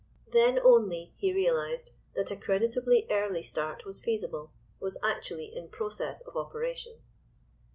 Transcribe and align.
Then 0.31 0.57
only 0.57 1.13
he 1.17 1.31
realised 1.31 1.91
that 2.15 2.31
a 2.31 2.35
creditably 2.35 3.05
early 3.11 3.43
start 3.43 3.85
was 3.85 4.03
feasible—was 4.03 4.97
actually 5.03 5.55
in 5.55 5.69
process 5.69 6.21
of 6.21 6.35
operation. 6.35 7.03